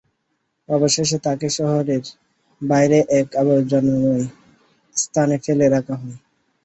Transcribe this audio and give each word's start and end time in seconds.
অবশেষে 0.69 1.17
তাঁকে 1.25 1.47
শহরের 1.57 2.03
বাইরে 2.61 2.97
এক 3.19 3.27
আবর্জনাময় 3.35 4.25
স্থানে 4.95 5.35
ফেলে 5.43 5.65
রাখা 5.69 5.95
হয়। 5.95 6.17